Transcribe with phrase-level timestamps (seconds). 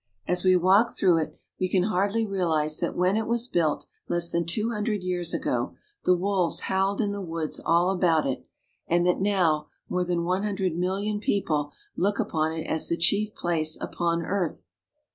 [0.25, 4.31] As we walk through it, we can hardly realize that when it was built, less
[4.31, 8.43] than two hundred years ago, the wolves howled in the woods all about it,
[8.87, 13.35] and that now more than one hundred million people look upon it as the chief
[13.35, 14.69] place upon earth.